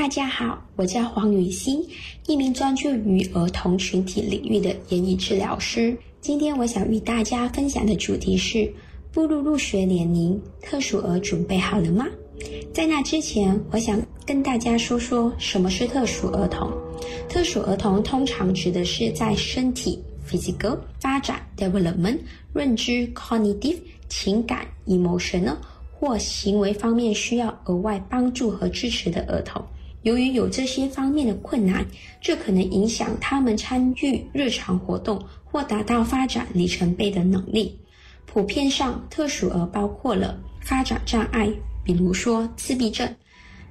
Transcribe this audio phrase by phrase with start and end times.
[0.00, 1.86] 大家好，我叫黄雨欣，
[2.26, 5.94] 一名专注于儿童群体领域的言语治疗师。
[6.22, 8.72] 今天我想与大家分享的主题是：
[9.12, 12.06] 步入入学年龄，特殊儿准备好了吗？
[12.72, 16.72] 在那之前，我想跟大家说说什么是特殊儿童。
[17.28, 22.20] 特殊儿童通常指的是在身体 （physical） 发展 （development）、
[22.54, 23.76] 认知 （cognitive）、
[24.08, 25.56] 情感 （emotional）
[25.92, 29.62] 或行为方面需要额外帮助和支持的儿童。
[30.02, 31.84] 由于有这些方面的困难，
[32.20, 37.78] 这可能影响他们参与日常活动或达到发展里程碑的能力。
[38.24, 41.52] 普遍上，特殊儿包括了发展障碍，
[41.84, 43.14] 比如说自闭症、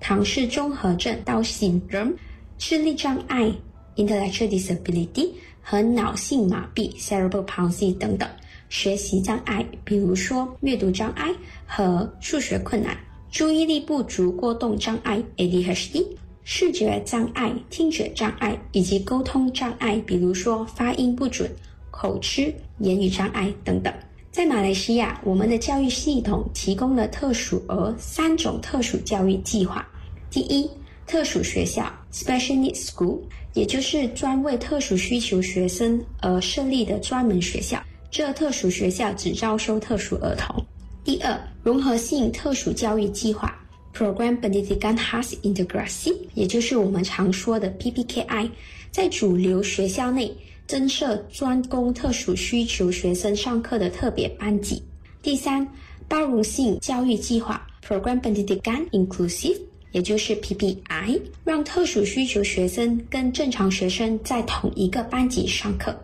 [0.00, 2.14] 唐氏综合症到 syndrome、
[2.58, 3.52] 智力障碍
[3.96, 5.30] intellectual disability
[5.62, 8.26] 和脑性麻痹 cerebral palsy 等等；
[8.68, 11.30] 学习障碍，比如说阅读障碍
[11.66, 12.96] 和数学困难。
[13.30, 16.06] 注意力不足过动障碍 （ADHD）、
[16.42, 21.50] 视觉障碍、听觉障碍以及沟通障碍，比如说发音不准、
[21.90, 23.92] 口吃、言语障碍等等。
[24.30, 29.86] 在马来西亚，我们的教育系统提供了特殊儿三种特殊教育计划。
[30.30, 30.68] 第一，
[31.06, 33.20] 特殊学校 （Special Needs School），
[33.54, 37.82] 也就是专为特殊需求学生而设立的专门学校。
[38.10, 40.64] 这特殊学校只招收特殊儿童。
[41.06, 43.56] 第二，融合性特殊教育计划
[43.94, 48.50] （Program Pendidikan Khas Integrasi），也就是我们常说的 PPKI，
[48.90, 54.82] 在主流学校内增设专供特殊需求学生上课的特别班级。
[55.22, 55.64] 第三，
[56.08, 59.60] 包容性教育计划 （Program Pendidikan Inclusive），
[59.92, 65.96] 也就是 PPI，让特殊需求学生跟正常学生在同一个班级上课。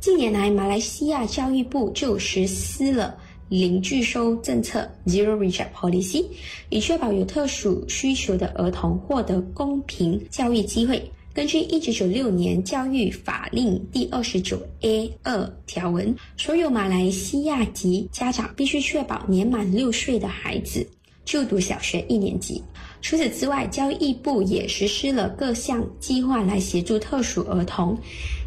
[0.00, 3.16] 近年来，马来西亚教育部就实施了。
[3.50, 6.24] 零拒收政策 （Zero Reject Policy）
[6.68, 11.10] 以确保有特殊需求的儿童获得公平教育机会。
[11.34, 20.86] 根据一九九六年教育法令第二十九 A 二条文，所有马来西亚籍家长必须确保年满六岁的孩子
[21.24, 22.62] 就读小学一年级。
[23.02, 27.98] 除此之外，教育部也实施了各项计划来协助特殊儿童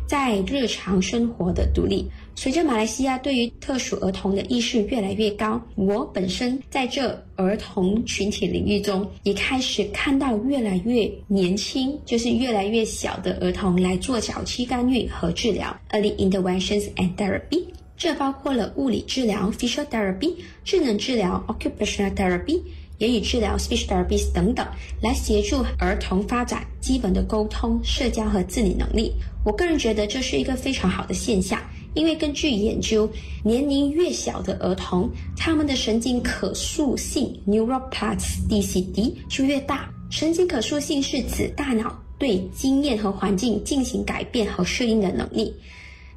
[0.08, 2.10] 在日常生活的独立。
[2.36, 17.64] 随着马来西亚对于特殊儿童的意识越来越高，我本身在这儿童群体领域中，也开始看到越来越年轻，就是越来越小的儿童来做早期干预和治疗 （early interventions and therapy）。
[17.96, 20.34] 这包括了物理治疗 （physical therapy）、
[20.66, 22.60] 智能治疗 （occupational therapy）、
[22.98, 24.68] 言语治疗 （speech therapy） 等等，
[25.02, 29.14] 来协助儿童发展基本的沟通、社交和自理能力。
[29.46, 31.62] 我个人觉得这是一个非常好的现象。
[31.94, 33.10] 因为根据研究，
[33.44, 39.90] 年龄越小的儿童，他们的神经可塑性 （neuroplasticity） 就越大。
[40.10, 45.54] 神经可塑性是指大脑对经验和环境进行改变和适应的能力。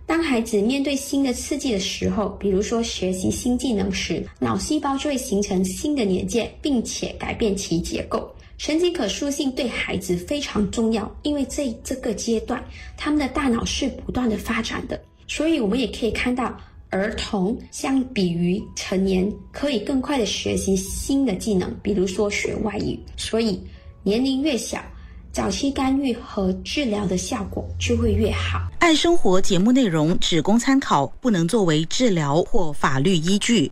[0.04, 8.30] 当孩子面对新的刺激的时候，比如说学习新技能时，脑细胞就会形成新的连接，并且改变其结构。
[8.56, 12.64] 神经可塑性对孩子非常重要，因为在这个阶段，
[12.96, 14.98] 他们的大脑是不断的发展的。
[15.26, 16.56] 所以，我们也可以看到，
[16.90, 22.98] 儿童相比于成年，可以更快的学习新的技能，比如说学外语。
[23.16, 23.60] 所以，
[24.02, 24.80] 年龄越小，
[25.32, 28.60] 早期干预和治疗的效果就会越好。
[28.78, 33.70] 爱生活节目内容只供参考，不能作为治疗或法律依据。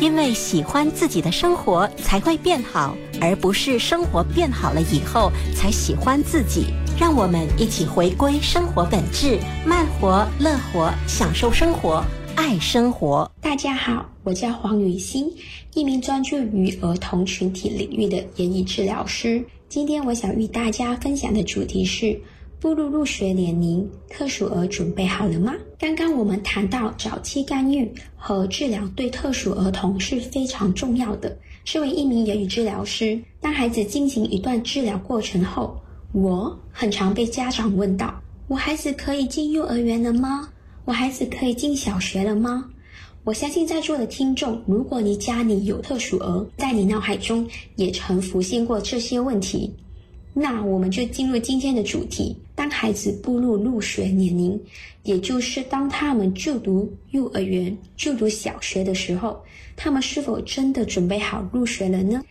[0.00, 6.68] 因为喜欢自己的生活才会变好，而不是生活变好了以后才喜欢自己。
[6.98, 12.02] 让我们一起回归生活本质，慢活、乐活，享受生活，
[12.34, 13.30] 爱生活。
[13.42, 15.30] 大家好，我叫黄雨欣，
[15.74, 19.44] 一名专注于儿童群体领域的言语治疗师。
[19.68, 22.18] 今天我想与大家分享的主题是：
[22.60, 25.54] 步入入学年龄，特殊儿准备好了吗？
[25.78, 31.34] 刚刚我们谈到早期干预和治疗对特殊儿童是非常重要的。
[31.64, 35.74] 身为一名言语治疗师，当孩子进行一段治疗过程后，
[36.12, 38.14] 我很常被家长问到
[38.46, 40.46] ：“我孩子可以进幼儿园了吗？
[40.84, 42.66] 我孩子可以进小学了吗？”
[43.24, 47.46] 我相信在座的听众，如果你家里有特殊儿，在你脑海中
[47.76, 49.72] 也曾浮现过这些问题。
[50.32, 54.58] 那我们就进入今天的主题：当孩子步入入学年龄，
[55.02, 59.42] 也就是当他们就读幼儿园、就读小学的时候，
[59.76, 62.22] 他们是否真的准备好入学了呢？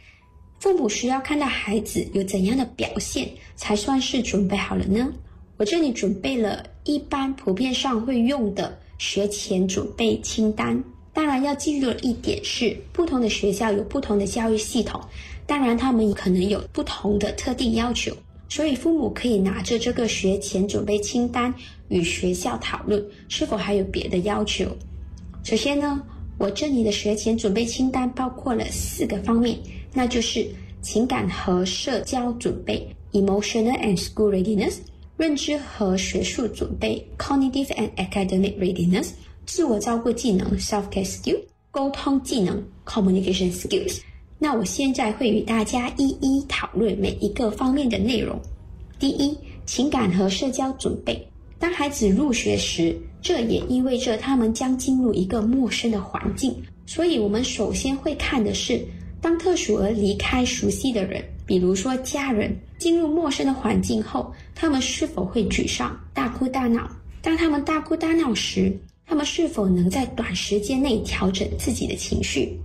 [0.59, 5.11] 父母需要看到孩子有怎样的表现，才算是准备好了呢？
[5.57, 10.81] 我这里准备了一般普遍上会用的学前准备清单。
[11.11, 15.01] 当然要记住的一点是，不同的学校有不同的教育系统，
[15.49, 18.15] 当然，他们可能有不同的特定要求，
[18.49, 21.51] 所以父母可以拿着这个学前准备清单
[21.87, 24.67] 与学校讨论，是否还有别的要求。
[25.43, 26.03] 首先呢，
[26.37, 29.57] 我这里的学前准备清单包括了四个方面，
[29.91, 30.47] 那就是
[30.83, 34.75] 情感和社交准备 （emotional and school readiness）、
[35.17, 39.07] 认知和学术准备 （cognitive and academic readiness）、
[39.47, 41.39] 自我照顾技能 （self-care skill）、
[41.71, 44.01] 沟通技能 （communication skills）。
[44.41, 48.39] 那我现在会与大家一一讨论每一个方面的内容。
[48.97, 51.27] 第一，情感和社交准备。
[51.59, 56.55] 当孩子入学时，这也意味着他们将进入一个陌生的环境，
[56.85, 58.81] 所以我们首先会看的是，
[59.19, 66.89] 当特殊儿离开熟悉的人，比如说家人，进入陌生的环境后，他们是否会沮丧、大哭大闹？
[67.21, 68.73] 当他们大哭大闹时，
[69.05, 72.57] 他们是否能在短时间内调整自己的情绪？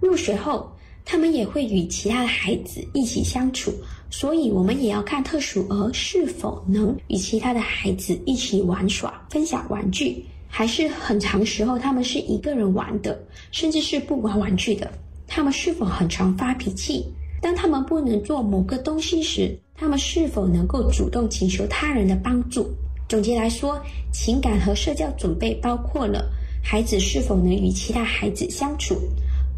[0.00, 0.68] 入学后。
[1.04, 3.72] 他们也会与其他的孩子一起相处，
[4.10, 13.20] 所以我们也要看特殊儿是否能与其他的孩子一起玩耍、分享玩具，还是很长时候他们是一个人玩的，
[13.50, 14.90] 甚至是不玩玩具的。
[15.26, 17.04] 他们是否很常发脾气？
[17.40, 22.70] 当他们不能做某个东西时，他们是否能够主动请求他人的帮助？
[23.08, 23.80] 总结来说，
[24.12, 26.30] 情感和社交准备包括了
[26.62, 28.94] 孩子是否能与其他孩子相处。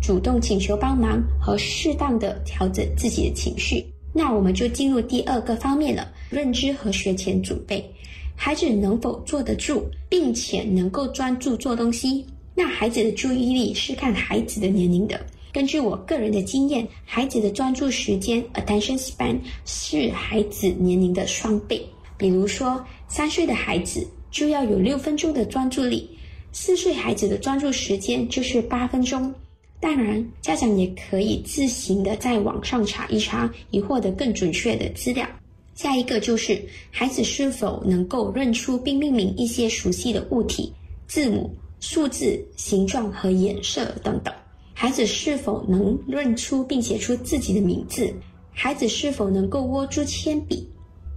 [0.02, 7.88] 主动请求帮忙和适当的调整自己的情绪，那我们就进入第二个方面了：认知和学前准备。
[8.34, 12.26] 孩子能否坐得住，并且能够专注做东西？
[12.52, 15.18] 那孩子的注意力是看孩子的年龄的。
[15.52, 21.80] 根据我个人的经验，孩子的专注时间 （attention span） 是孩子年龄的双倍。
[22.16, 26.10] 比如说，三岁的孩子就要有六分钟的专注力，
[26.52, 29.32] 四岁孩子的专注时间就是八分钟。
[29.82, 35.26] 当然，家长也可以自行的在网上查一查，以获得更准确的资料。
[35.74, 40.72] 下一个就是孩子是否能够认出并命名一些熟悉的物体、
[41.08, 44.32] 字母、数字、形状和颜色等等。
[44.72, 48.14] 孩子是否能认出并写出自己的名字？
[48.52, 50.64] 孩子是否能够握住铅笔、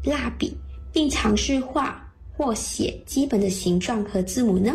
[0.04, 0.58] 蜡笔，
[0.92, 4.74] 并尝试画或写基本的形状和字母呢？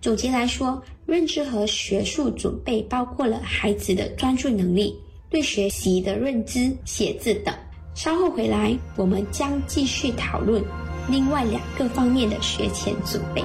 [0.00, 0.82] 总结来说，
[1.12, 4.98] 认知和学术准备包括了孩子的专注能力、
[5.28, 7.54] 对学习的认知、写字等。
[7.94, 10.64] 稍后回来，我们将继续讨论
[11.10, 13.42] 另外两个方面的学前准备。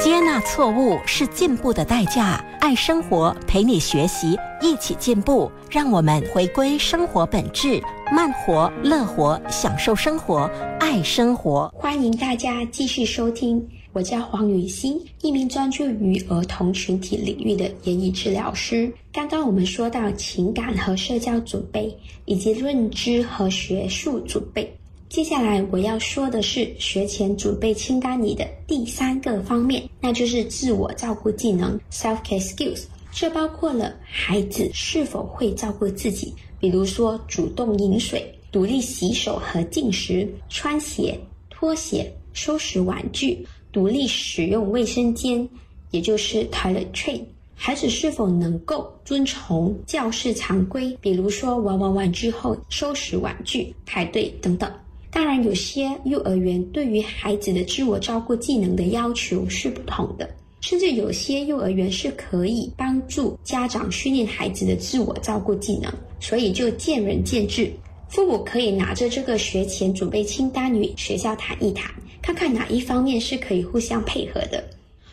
[0.00, 2.42] 接纳错误是进步的代价。
[2.60, 5.52] 爱生活，陪你学习，一起进步。
[5.70, 7.78] 让我们回归生活本质，
[8.10, 10.50] 慢活、乐活，享受生活，
[10.80, 11.70] 爱生活。
[11.76, 13.62] 欢迎大家继续收听。
[13.94, 18.92] 我叫黄雨欣，一名专注于儿童群体领域的言语治疗师。
[19.12, 24.68] 刚刚我们说到情感和社交准备，以及认知和学术准备。
[25.08, 32.86] 接下来我要说的是学前准备清单里的第三个方面，那就是自我照顾技能 （self-care skills）。
[33.12, 41.16] 这包括了孩子是否会照顾自己，比如说主动饮水、独立洗手和进食、穿鞋、
[41.48, 43.46] 脱鞋、收拾玩具。
[43.74, 45.46] 独立使用卫生间，
[45.90, 47.20] 也就是 toilet train。
[47.56, 54.70] 孩子是否能够遵从教室常规，比如说玩完玩具后收拾玩具、排队等等。
[55.10, 60.28] 当然，有些幼儿园对于孩子的自我照顾技能的要求是不同的，
[60.60, 67.72] 甚至有些幼儿园是可以帮助家长训练孩子的自我照顾技能，所以就见仁见智。
[68.08, 71.92] 父母可以拿着这个学前准备清单与学校谈一谈。
[72.24, 74.64] 看看哪一方面是可以互相配合的。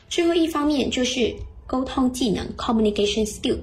[0.07, 1.35] 最后一方面就是
[1.67, 3.57] 沟通技能 （communication skill），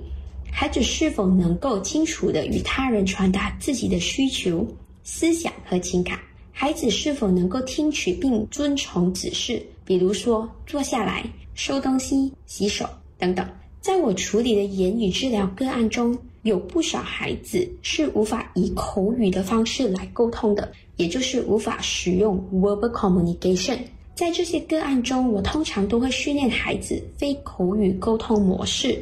[0.53, 4.67] 孩子是否能够清楚地与他人传达自己的需求、
[5.03, 6.21] 思想和情感？
[6.53, 11.25] 孩子是否能够听取并遵从指示，比如说坐下来、
[11.55, 12.87] 收东西、洗手
[13.19, 13.49] 等等。
[13.81, 16.15] 在我处理的言语治疗个案中，
[16.49, 20.69] 有不少孩子是无法以口语的方式来沟通的。
[20.97, 23.79] 也就是无法使用 verbal communication。
[24.17, 29.01] 在这些个案中，我通常都会训练孩子非口语沟通模式，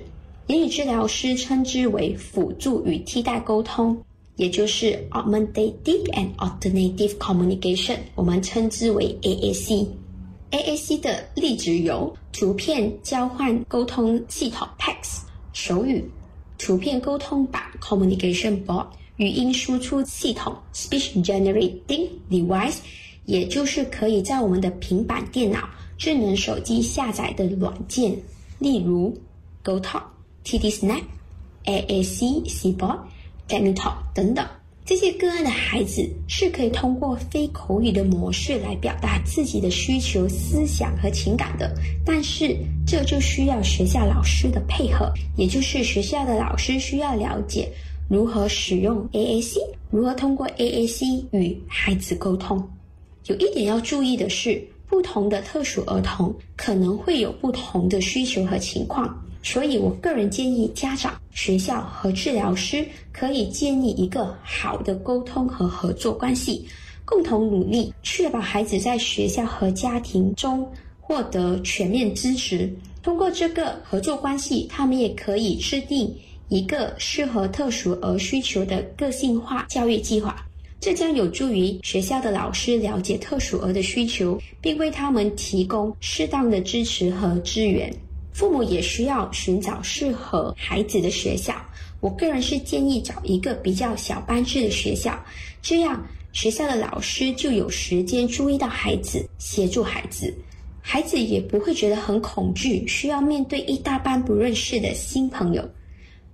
[0.48, 3.96] 言语治疗师称之为辅助与替代沟通，
[4.36, 9.86] 也就是 augmentative and alternative communication，我们称之为 AAC。
[10.50, 15.22] AAC 的例子有图片交换沟通系统 PACS、
[15.54, 16.04] 手语
[16.58, 18.86] 图片沟通版 Communication Board。
[19.16, 22.76] 语音输出系统 （Speech Generating Device），
[23.24, 28.14] 也就是可以在我们的平板电脑、智能手机下载的软件，
[28.58, 29.16] 例如
[29.64, 30.02] GoTalk、
[30.44, 31.02] TD Snap、
[31.64, 32.98] AAC Cboard、
[33.48, 34.46] g a n i t a l k 等等。
[34.86, 41.74] 这些个案的孩子是可以通过非口语的模式来表达自己的需求、思想和情感的，
[42.04, 47.68] 但是这就需要学校老师的配合，也就是学校的老师需要了解
[48.08, 49.58] 如何使用 AAC，
[49.90, 52.64] 如何通过 AAC 与孩子沟通。
[53.26, 59.20] 有一点要注意的是，不同的特殊儿童可能会有不同的需求和情况。
[59.46, 66.66] 所以，我个人建议家长、学校和治疗师可以建立一个好的沟通和合作关系，
[67.04, 70.68] 共同努力，确保孩子在学校和家庭中
[71.00, 72.68] 获得全面支持。
[73.04, 76.12] 通过这个合作关系，他们也可以制定
[76.48, 80.44] 一个适合特殊儿需求的个性化教育计划，
[80.80, 87.94] 这将有助于学校的老师了解特殊儿的需求，并为他们提供适当的支持和资源。
[88.36, 91.54] 父母也需要寻找适合孩子的学校。
[92.00, 95.18] 我个人是建议找一个比较小班制的学校，
[95.62, 100.36] 这样学校的老师就有时间注意到孩子，协助孩子，
[100.82, 105.66] 孩子也不会觉得很恐惧，需要面对一大班不认识的新朋友。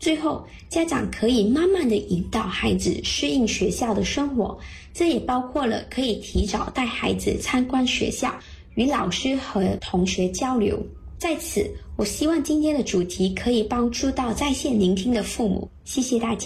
[0.00, 4.58] 最后，家长可以慢慢的引导孩子适应学校的生活，
[4.92, 8.34] 这也包括了可以提早带孩子参观学校，
[8.74, 10.84] 与老师和同学交流。
[11.22, 15.70] 在此，我希望今天的主题可以帮助到在线聆听的父母。
[15.84, 16.40] 谢谢大家。